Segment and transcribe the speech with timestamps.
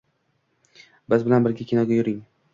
[1.15, 2.19] Biz bilan birga kinoga yuring.